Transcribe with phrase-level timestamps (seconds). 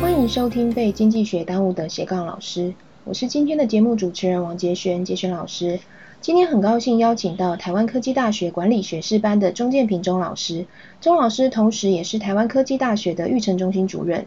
[0.00, 2.72] 欢迎收听被经济学耽误的斜杠老师，
[3.04, 5.78] 我是今天的节目主持人王杰轩，杰轩老师。
[6.20, 10.66] 今天很高兴邀请到台湾科技大学管理学士班的钟建平钟老师，
[11.00, 14.26] 钟老师同时也是台湾科技大学的育成中心主任。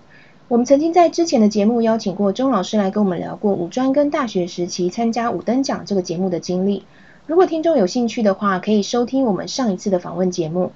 [0.51, 6.83] 我们曾经在之前的节目邀请过钟老师来跟我们聊过五专跟大学时期参加五等奖这个节目的经历。
[7.25, 10.73] 如果听众有兴趣的话，可以收听我们上一次的访问节目。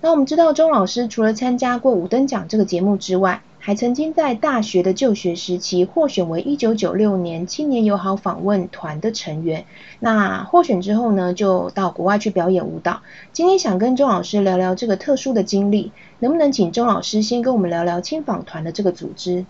[0.00, 9.64] 那我们知道钟老师除了参加过五等奖这个节目之外，还曾经在大学的就学时期获选为一九九六年青年友好访问团的成员。
[9.98, 13.02] 那获选之后呢，就到国外去表演舞蹈。
[13.32, 19.44] 今天想跟钟老师聊聊这个特殊的经历，能不能请钟老师先跟我们聊聊青访团的这个组织？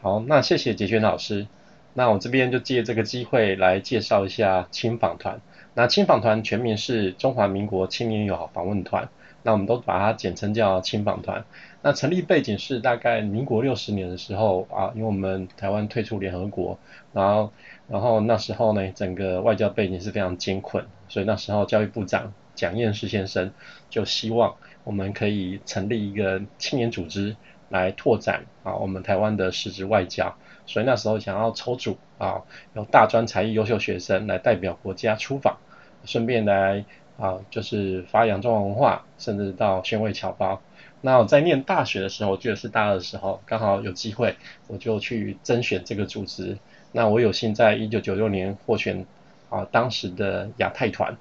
[0.00, 1.48] 好，那谢谢杰轩老师。
[1.94, 5.40] 那我这边就借这个机会来介绍一下青访团。
[5.74, 9.08] 那青访团全名是中华民国青年友好访问团。
[9.42, 11.44] 那我们都把它简称叫青访团。
[11.82, 16.78] 那成立背景是大概民国六十年的时候啊，因为我们台湾退出联合国，
[17.12, 17.52] 然后
[17.88, 23.50] 然后那时候呢，整个外交背景是非常艰困，所以那时候教育部长蒋彦士先生
[23.90, 27.34] 就希望我们可以成立一个青年组织
[27.68, 32.42] 来拓展啊我们台湾的实质外交，所以那时候想要抽组啊，
[32.74, 35.56] 有大专才艺优秀学生来代表国家出访，
[36.04, 36.84] 顺便来。
[37.22, 40.60] 啊，就是发扬中华文化，甚至到宣慰侨胞。
[41.02, 44.34] 那我在念大学的时候，我记得是大二的时候，刚好有机会，
[44.66, 46.58] 我就去甄选这个组织。
[46.90, 49.06] 那我有幸在一九九六年获选
[49.50, 51.16] 啊，当时的亚太团，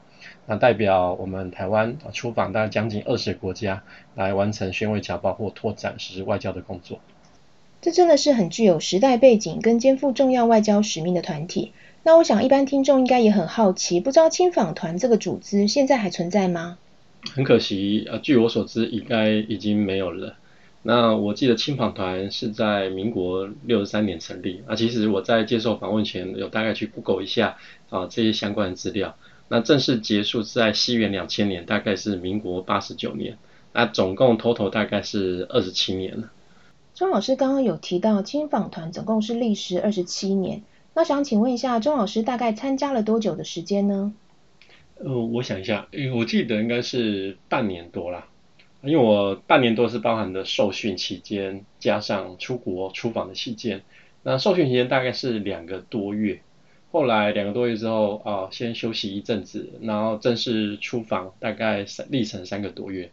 [0.48, 3.84] 那代表我们台湾出访大概将近二十个国家，
[4.16, 7.00] 来完成宣慰侨胞或拓展实施外交的工作。
[7.80, 11.74] 这真的是很具有时代背景跟肩负重要外交使命的团体。
[12.04, 16.80] 那我想，一般听众应该也很好奇，不知道青访团这个组织现在还存在吗？
[17.36, 20.36] 很可惜，呃，据我所知，应该已经没有了。
[20.82, 27.58] 那我记得青访团是在民国六十三年成立，啊，其实我在接受访问前有大概去 Google 一下
[27.92, 29.16] 啊这些相关的资料。
[29.48, 33.38] 那正式结束是在西元两千年，大概是民国八十九年。
[33.74, 36.32] 那总共 total 大概是二十七年了。
[36.96, 40.64] 钟老师刚刚有提到青访团总共是历时二十七年。
[40.94, 44.14] 那想请问一下，钟老师大概参加了多久的时间呢？
[45.04, 48.28] 呃，我想一下，诶，我记得应该是半年多啦，
[48.84, 53.82] 因为我半年多是包含的受训期间，加上出国出访的期间。
[54.24, 56.42] 那受训期间大概是两个多月，
[56.92, 63.10] 后来两个多月之后啊，先休息一阵子，然后正式出访，大概三历程三个多月。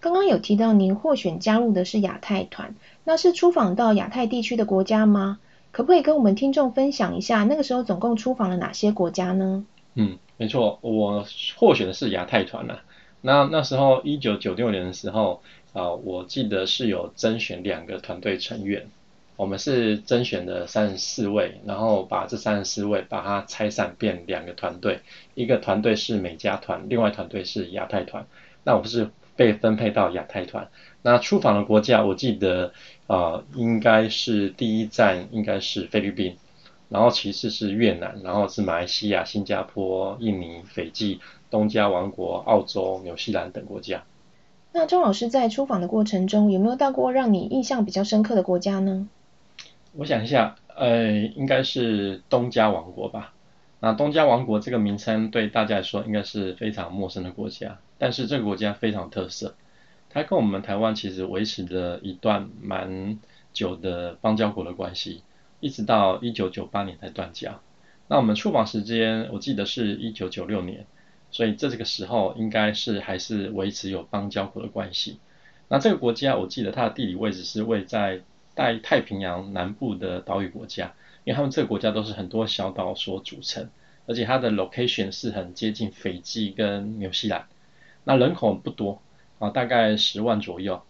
[0.00, 2.74] 刚刚有提到您获选加入的是亚太团，
[3.04, 5.38] 那是出访到亚太地区的国家吗？
[5.72, 9.64] 可不可以跟我们听众分享一下，那个时候总共出访了哪些国家呢？
[9.94, 12.78] 嗯，没错，我获选的是亚太团呐。
[13.22, 18.88] 那那时候一九九六年的时候啊，我记得是有甄选两个团队成员，
[19.36, 25.00] 我们是甄选的三十四位，然后把这三十四位把它拆散变两个团队，
[25.34, 28.26] 一个团队是美加团，另外团队是亚太团。
[28.64, 29.10] 那我是
[29.42, 30.68] 被分配到亚太团。
[31.02, 32.72] 那出访的国家，我记得。
[33.08, 36.34] 啊，应该是第一站应该是菲律宾，
[36.88, 41.20] 然后其次是越南，然后是马来西亚、新加坡、印尼、斐济、
[41.50, 44.04] 东加王国、澳洲、纽西兰等国家。
[44.72, 49.06] 那周老师在出访的过程中，有没有到过让你印象比较深刻的国家呢？
[49.92, 53.34] 我想一下，呃，应该是东加王国吧。
[53.80, 59.54] 那东加王国这个名称对大家来说应该是非常陌生的国家，但是这个国家非常特色。
[60.10, 63.20] 它跟我们台湾其实维持着一段蛮
[63.52, 65.22] 久的邦交国的关系，
[65.60, 67.60] 一直到一九九八年才断交。
[68.08, 70.84] 那我们出访时间我记得是一九九六年，
[71.30, 75.20] 所以这个时候应该是还是维持有邦交国的关系。
[75.68, 78.22] 那这个国家我记得它的地理位置是位在
[78.56, 83.70] 带太平洋南部的岛屿国家，因为他们这个国家都是很多小岛所组成，
[84.06, 87.46] 而且它的 location 是很接近斐济跟纽西兰，
[88.04, 89.00] 那人口不多。
[89.38, 90.82] 啊，大概十万左右。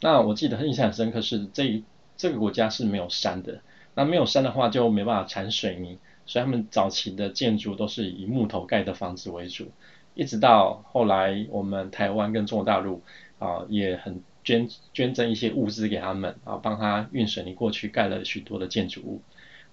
[0.00, 1.84] 那我记得印象很深刻是这
[2.16, 3.60] 这个国家是没有山的。
[3.94, 5.96] 那没有山的话就没办法产水泥，
[6.26, 9.70] 所以他们早期的建筑都是以木头盖的房子为主。
[10.14, 13.00] 一直到后来我们台湾跟中国大陆
[13.38, 19.22] 啊也很捐捐赠一些物资给他们啊，帮他运水泥过去盖了许多的建筑物。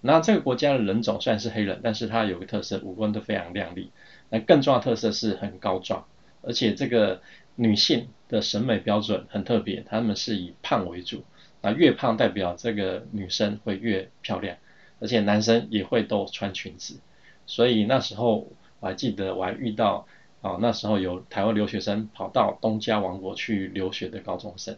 [0.01, 3.89] 那这个国家的人种虽然是黑人，但是他有个特色，五官都非常亮丽。
[4.29, 6.05] 那更重要的特色是很高壮，
[6.47, 7.19] 而且这个。
[7.59, 11.23] 女性的审美标准很特别，她们是以胖为主，
[11.63, 14.55] 那越胖代表这个女生会越漂亮，
[14.99, 16.99] 而且男生也会都穿裙子。
[17.47, 18.47] 所以那时候
[18.79, 20.05] 我还记得，我还遇到
[20.44, 24.77] 啊，那时候有台湾留学生跑到东家王国去留学的高中生。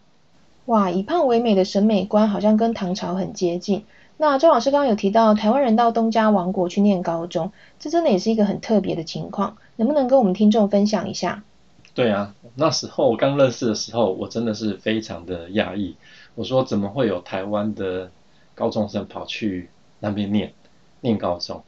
[0.68, 3.83] 哇，以胖为美的审美观好像跟唐朝很接近。
[4.15, 11.44] 那周老师刚刚有提到台湾人到东家王国去念高中，这真的也是一个很特别的情况，能不能跟我们听众分享一下？
[12.00, 15.98] 对啊，那时候我刚认识的时候，我真的是非常的讶异。
[16.34, 18.10] 我说怎么会有台湾的
[18.56, 19.69] 高中生跑去
[20.00, 20.54] 那边念
[21.01, 21.62] 念高中？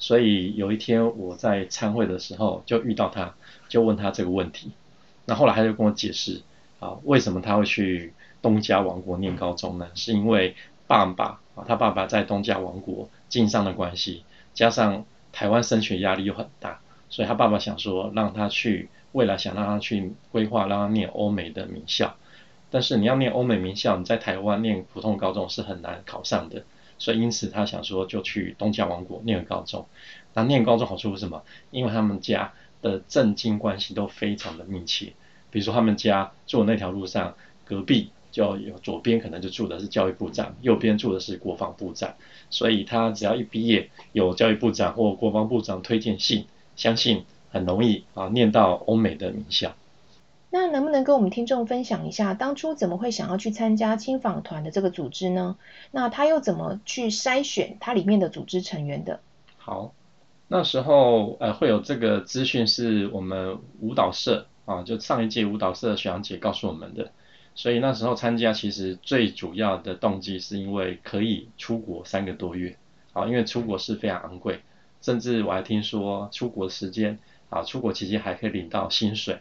[0.00, 3.32] 所以有一天我在参会的时候就遇到他，
[3.68, 4.72] 就问他这个问题。
[5.24, 6.42] 那后来他就跟我解释
[6.80, 8.12] 啊，为什么他会去
[8.42, 9.88] 东家王国念高中呢？
[9.94, 10.56] 是因为
[10.88, 22.16] 爸爸啊，他爸爸在东家王国经商的关系，加上台湾升学压力又很大，所以他爸爸想说让他去，未来想让他去规划，让他念欧美的名校。
[22.70, 26.64] 但是你要念欧美名校，你在台湾念普通高中是很难考上的。
[26.98, 29.86] 所以因此他想说就去东家王国念高中，
[30.34, 31.42] 那念高中好处是什么？
[31.70, 32.52] 因为他们家
[32.82, 35.12] 的政经关系都非常的密切，
[35.50, 37.34] 比如说他们家住的那条路上，
[37.64, 42.14] 隔壁就有左边可能就住的是教育部长，右边住的是国防部长，
[42.50, 46.46] 所以他只要一毕业有教育部长或国防部长推荐信，
[46.76, 47.24] 相信
[47.56, 49.74] 很容易啊念到欧美的名校。
[50.48, 55.56] 那能不能跟我们听众分享一下，当初怎么会想要去参加青访团的这个组织呢？
[55.90, 59.20] 那他又怎么去筛选它里面的组织成员的？
[59.58, 59.92] 好，
[60.48, 67.10] 那时候呃会有这个资讯是我们舞蹈社啊，就上一届舞蹈社学长姐告诉我们的，
[67.54, 72.76] 所以那时候参加其实最主要的动机是因为可以出国三个多月，
[73.12, 74.60] 啊，因为出国是非常昂贵，
[75.02, 77.18] 甚至我还听说出国时间
[77.50, 79.40] 啊，出国期间还可以领到薪水。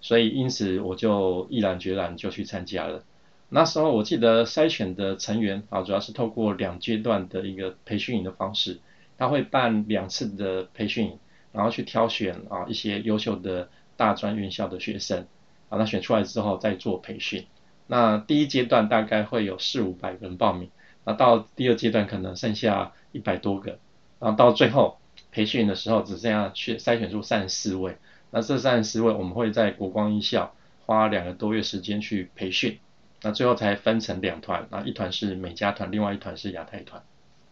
[0.00, 3.04] 所以因此我就毅然决然就去参加了。
[3.50, 8.80] 那时候我记得筛选的成员啊，主要是透过两阶段的一个培训营的方式，
[9.18, 11.18] 他会办两次的培训营，
[11.52, 15.26] 然后去挑选啊一些优秀的大专院校的学生，
[15.68, 17.44] 啊那选出来之后再做培训。
[17.86, 20.70] 那第一阶段大概会有四五百人报名，
[21.04, 23.78] 那到第二阶段可能剩下一百多个，
[24.20, 24.98] 然后到最后
[25.32, 27.96] 培训的时候只剩下去筛选出三十四位。
[28.30, 30.54] 那这三十四位，我们会在国光一校
[30.86, 32.78] 花两个多月时间去培训，
[33.22, 37.02] 那最后才分成两团，啊，一团是美加团，另外一团是亚太团。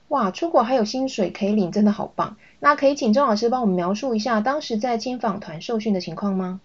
[0.09, 2.37] 哇，出国还有薪水可以领，真的好棒！
[2.61, 6.61] 那可以请钟老师帮我们描述一下当时在青访团受训的情况吗？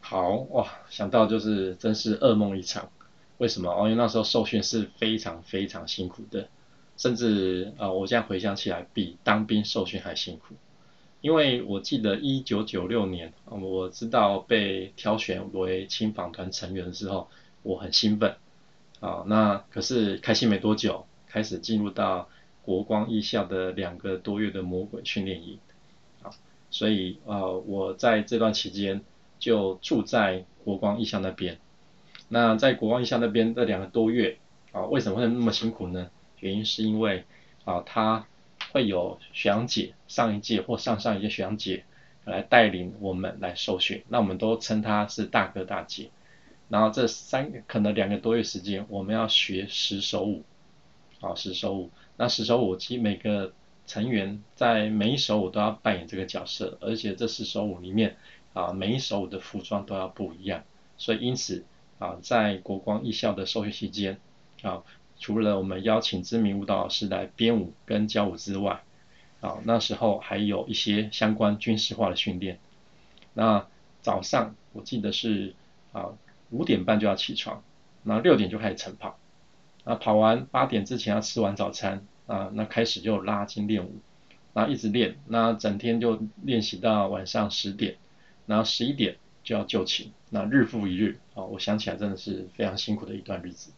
[0.00, 2.88] 好哇，想到就是真是噩梦一场。
[3.38, 3.70] 为什么？
[3.70, 6.48] 哦，因为那时候受训是非常非常辛苦的，
[6.98, 10.54] 甚至啊，我现在回想起来，比当兵受训还辛苦。
[11.20, 17.28] 因为我记得一九九六年，我知道被挑选为青访团成员的时候，
[17.62, 18.36] 我很兴奋
[19.00, 19.24] 啊。
[19.26, 22.28] 那可是开心没多久，开始进入到
[22.62, 25.58] 国光艺校的两个多月的魔鬼训练营
[26.22, 26.30] 啊。
[26.70, 29.00] 所以呃，我在这段期间
[29.38, 31.58] 就住在国光艺校那边。
[32.28, 34.38] 那在国光艺校那边这两个多月
[34.72, 36.10] 啊，为什么会那么辛苦呢？
[36.40, 37.24] 原因是因为
[37.64, 38.26] 啊，他。
[38.70, 41.84] 会有学长姐上一届或上上一届学长姐
[42.24, 46.10] 来带领我们来受训，那我们都称他是大哥大姐。
[46.68, 50.42] 然后这三可能两个多月时间，我们要学十首舞，
[51.20, 51.90] 啊十首舞。
[52.18, 53.54] 那十首舞其实每个
[53.86, 58.18] 成员在每一首舞都要扮演这个角色，而且这十首舞里面
[58.52, 60.62] 啊每一首舞的服装都要不一样。
[60.98, 61.64] 所以因此
[61.98, 64.18] 啊在国光艺校的受训期间
[64.60, 64.82] 啊。
[65.18, 68.82] 除了我们邀请知名舞蹈老师来编舞跟教舞之外，
[69.40, 72.58] 啊，那时候还有一些相关军事化的训练。
[73.34, 73.66] 那
[74.00, 75.54] 早上我记得是
[75.92, 76.10] 啊
[76.50, 77.62] 五点半就要起床，
[78.02, 79.18] 那六点就开始晨跑，
[79.84, 83.96] 那跑完八点之前要吃完早餐，啊，那开始就拉筋练舞，
[84.54, 87.96] 然后一直练，那整天就练习到晚上十点，
[88.46, 93.72] 然后十一点就要就寝，那日复一日，啊，我想起来真的是非常辛苦的一段日子。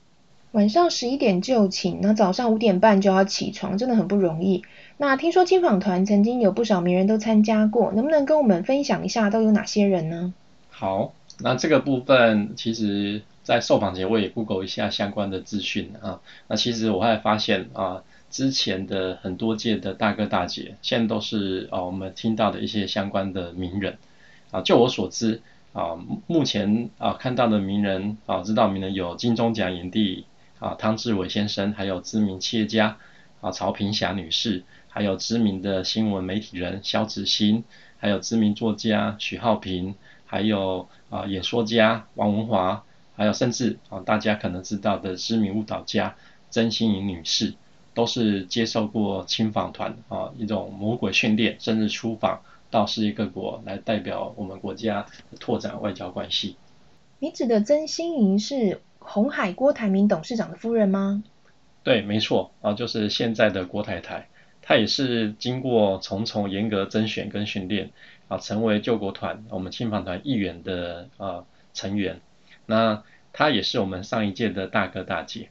[0.52, 4.62] 晚上十一点就寝，那早上五点半就要起床，真的很不容易。
[4.97, 10.35] 那听说青访团曾经有不少名人都参加过，能不能跟我们分享一下都有哪些人呢？
[10.71, 16.21] 好，那这个部分其实，在受访前我也 Google 一下相关的资讯啊。
[16.49, 23.99] 那其实我还发现啊，之前的很多届的大哥大姐，现在都是啊我们听到的一些相关的名人
[24.50, 24.62] 啊。
[24.62, 25.40] 就我所知
[25.73, 30.25] 啊，目前啊看到的名人啊，知道名人有金钟奖影帝。
[30.61, 32.97] 啊，汤志伟先生，还有知名企业家
[33.40, 37.64] 啊，曹平霞女士，还有知名的新闻媒体人肖子欣，
[37.99, 39.95] 还有知名作家许浩平，
[40.26, 42.85] 还有啊演说家王文华，
[43.17, 46.14] 还有甚至啊大家可能知道的知名舞蹈家
[46.50, 47.55] 曾心莹女士，
[47.95, 55.07] 都是接受过亲访团啊一种魔鬼训练，甚至出访到世界各国来代表我们国家
[55.38, 56.57] 拓展外交关系。
[57.19, 61.25] 你指的曾心莹是红海郭台铭董事长的夫人吗？
[61.83, 64.28] 对，没错啊，就是现在的郭太太。
[64.62, 67.90] 她也是经过重重严格甄选跟训练
[68.28, 72.21] 啊，成为救国团我们亲访团一员的啊成员。
[72.66, 73.02] 那
[73.33, 75.49] 她也是我们上一届的大哥大姐。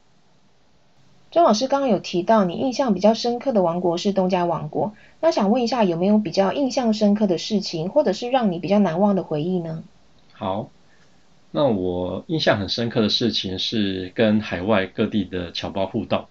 [1.32, 4.94] 周老师刚刚有提到，你印象比较深刻的王国是东家王国。
[5.20, 9.84] 那想问一下，有没有比较印象深刻的事情，或者是让你比较难忘的回忆呢？
[10.34, 10.70] 好，
[11.51, 16.27] 那我印象很深刻的事情是跟海外各地的侨胞互动。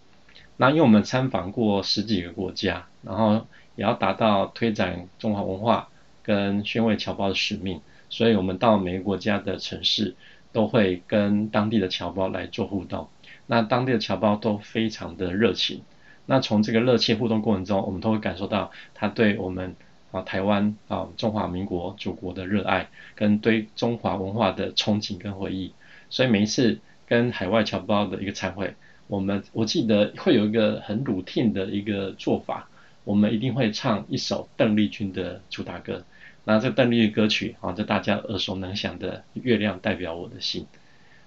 [0.57, 3.47] 那因为我们参访过十几个国家，然后
[3.77, 5.89] 也要达到推展中华文化
[6.23, 10.15] 跟宣慰侨胞的使命，所以我们到每个国家的城市
[10.53, 13.09] 都会跟当地的侨胞来做互动。
[13.47, 15.83] 那当地的侨胞都非常的热情。
[16.27, 19.75] 那从这个热切互动过程中，我们都会感受到他对我们
[20.11, 25.73] 啊台湾啊中华民国祖国的热爱，跟对中华文化的憧憬跟回忆。
[26.11, 28.75] 所以每一次跟海外侨胞的一个参会。
[29.07, 32.69] 我们我记得会有一个很 routine 的一个做法，
[33.05, 36.05] 我们一定会唱一首邓丽君的主打歌。
[36.45, 40.63] 那这邓丽君歌曲啊，这大家耳熟能详的《月亮代表我的心》，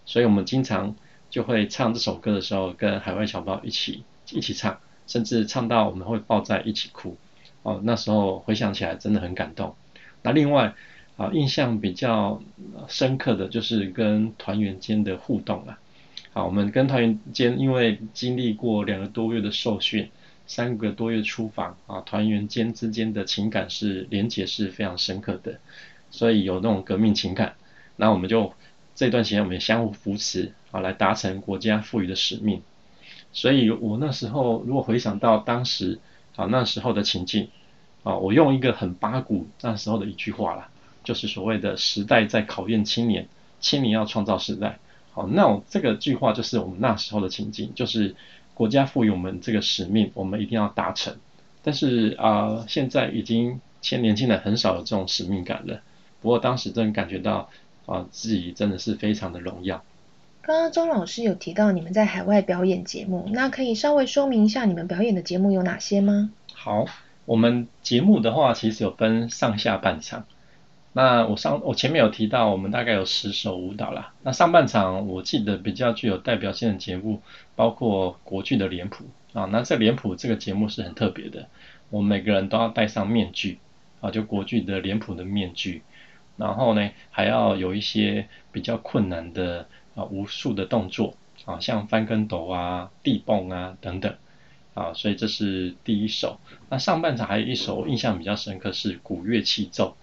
[0.05, 0.95] 所以我们经常
[1.31, 7.17] 就会唱这首歌的时候，跟海外侨胞一起一起唱，甚至唱到我们会抱在一起哭。
[7.63, 9.75] 哦，那时候回想起来真的很感动。
[10.23, 10.73] 那另外
[11.17, 12.41] 啊，印象比较
[12.87, 15.77] 深刻的就是跟团员间的互动了。
[16.33, 20.09] 好，我们跟团员间因为经历过两个多月的受训，
[20.47, 25.59] 三个多月出访啊，团员间之间的情感是连结是非常深刻的，
[26.09, 27.55] 所以有那种革命情感。
[27.97, 28.53] 那我们就
[28.95, 32.61] 这段时间我们相互扶持啊，来达成国家赋予的使命。
[33.33, 35.99] 所以我那时候如果回想到当时
[36.35, 37.49] 啊那时候的情境
[38.03, 40.69] 啊，我用一个很八股那时候的一句话啦，
[41.03, 43.27] 就是所谓的时代在考验青年，
[43.59, 44.79] 青年要创造时代。
[45.13, 48.15] 好，那我这个句话就是我们那时候的情境，就是
[48.53, 51.15] 国家赋予我们这个使命，我们一定要达成。
[51.63, 55.81] 但是啊，现在已经现年轻人很少有这种使命感了。
[56.21, 57.49] 不过当时真感觉到
[57.85, 59.83] 啊，自己真的是非常的荣耀。
[60.43, 66.31] 刚刚钟老师有提到你们在海外表演节目，那可以稍微说明一下你们表演的节目有哪些吗？
[66.55, 66.87] 好，
[67.25, 70.25] 我们节目的话其实有分上下半场。
[70.93, 74.13] 那我上我前面有提到，我们大概有十首舞蹈啦。
[74.23, 77.21] 那上半场我记得比较具有代表性的节目，
[77.55, 79.45] 包括国剧的脸谱啊。
[79.45, 81.47] 那这脸谱这个节目是很特别的，
[81.91, 83.59] 我们每个人都要戴上面具
[84.01, 85.83] 啊，就国剧的脸谱的面具。
[86.37, 94.15] 然后呢，还要有一些比较困难的啊无数的动作啊，像翻跟斗啊、地蹦啊等等
[94.73, 94.93] 啊。
[94.93, 96.39] 所以这是第一首。
[96.69, 99.95] 那上半场还有一首印象比较深刻是古乐器奏。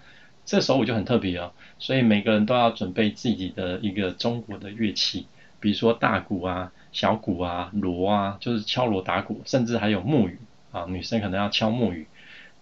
[0.44, 5.26] 这首舞就很特别哦，所以每个人都要准备自己的一个中国的乐器，
[5.60, 10.38] 比如说大鼓啊、小鼓啊、锣啊，就是敲锣打鼓，甚至还有木鱼
[10.72, 12.06] 啊，女生可能要敲木鱼，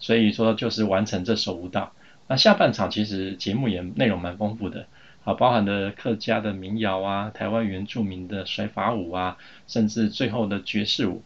[0.00, 1.92] 所以说就是完成这首舞蹈。
[2.26, 4.88] 那下半场其实节目也内容蛮丰富的，
[5.26, 11.22] 啊，包含的客家的民谣啊、台湾原住民的甩法舞啊，甚至最后的爵士舞。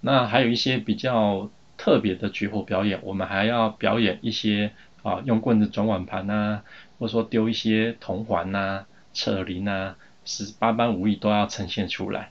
[0.00, 4.72] 那还有一些比较特别的绝活表演，我们还要表演一些。
[5.04, 6.62] 啊，用棍子转碗盘呐，
[6.98, 12.30] 或者说丢一些铜环呐、扯铃呐，十八般武艺都要呈现出来。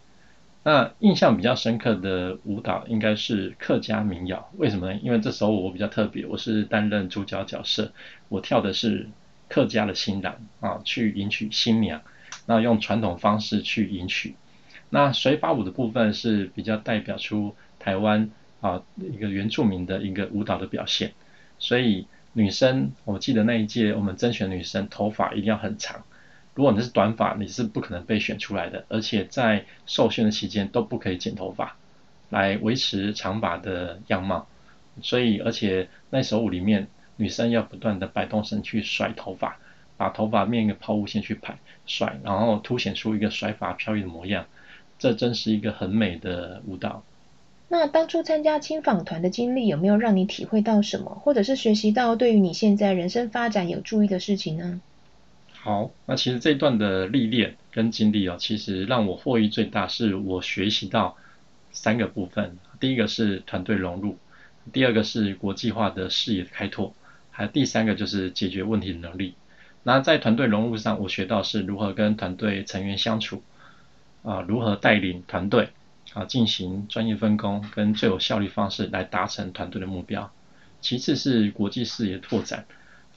[0.63, 4.99] 那印象比较深刻的舞蹈应该是客家民谣，为什么呢？
[5.03, 7.91] 因为这时候我比较特别，我是担任主角角色，
[8.27, 9.07] 我跳的是
[9.53, 12.01] 客家的新郎啊，去迎娶新娘，
[12.47, 14.33] 那用传统方式去迎娶。
[14.89, 18.31] 那水法舞的部分是比较代表出台湾
[18.61, 21.13] 啊一个原住民的一个舞蹈的表现，
[21.59, 22.07] 所以。
[22.35, 26.03] 女生，我记得那一届我们甄选女生头发一定要很长，
[26.55, 31.77] 如果你是短发，你是不可能被选出来的，而且在受训的期间都不可以剪头发，
[32.31, 34.47] 来维持长发的样貌。
[35.03, 39.57] 所以，而且那首舞里面，女生要不断的摆动身去甩头发，
[39.97, 44.45] 把头发面一个抛物线去拍甩，然后凸显出一个甩发飘逸的模样，
[44.97, 47.03] 这真是一个很美的舞蹈。
[47.69, 54.79] 那当初参加亲访团的经历有没有让你体会到什么，或者是学习到对于你现在人生发展有注意的事情呢？
[55.51, 61.15] 好，那其实这段的历练跟经历哦，其实让我获益最大，是我学习到
[61.71, 62.57] 三个部分。
[62.79, 64.17] 第一个是团队融入，
[64.71, 66.93] 第二个是国际化的视野开拓，
[67.33, 69.33] 还有第三个就是解决问题的能力。
[69.81, 73.43] 那在团队融入上，我学到是如何跟团队成员相处，
[74.21, 75.69] 啊，如何带领团队，
[76.13, 80.31] 啊，进行专业分工跟最有效率方式来达成团队的目标。
[80.79, 82.65] 其次是国际视野拓展，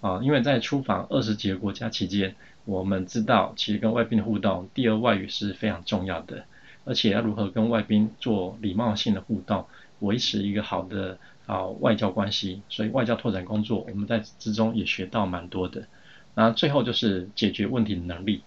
[0.00, 6.44] 啊，因为在出访二十几个国家期间，我们知道其实跟外宾的互动，第二外语是非常重要的，
[6.84, 9.66] 而且要如何跟外宾做礼貌性的互动，
[10.00, 15.86] 维持一个好的啊外交关系，所以外交拓展工作我们在之中也学到蛮多的。
[16.34, 18.42] 那最后就是解决问题的能力。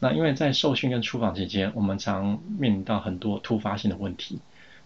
[0.00, 4.38] 那因为在受训跟出访期间，我们常面临到很多突发性的问题，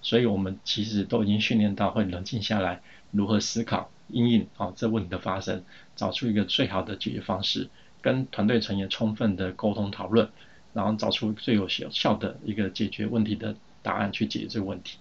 [0.03, 5.65] 所以我们其实都已经训练到会冷静下来，如何思考、应应啊这问题的发生，
[5.97, 7.69] 找出一个最好的解决方式，
[8.01, 10.29] 跟团队成员充分的沟通讨论，
[10.73, 14.99] 然后找出最有效效的一个解决问题的答案去解决这个问题。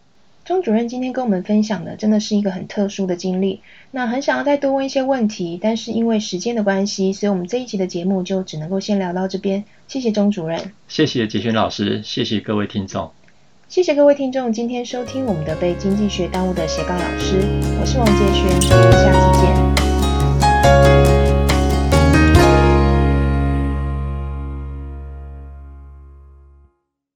[0.47, 3.59] 钟主任今天跟我们分享的真的是一个很特殊的经历，
[3.91, 9.65] 那很想要再多问一些问题，但是因为时间的关系，所以我们这一期的节目就只能够先聊到这边。
[9.89, 13.11] 谢谢钟主任，谢谢杰轩老师，谢谢各位听众，
[13.67, 17.41] 谢谢各位听众今天收听我们的被经济学耽误的斜杠老师，
[17.81, 19.41] 我是王杰轩，我们下期
[21.01, 21.06] 见。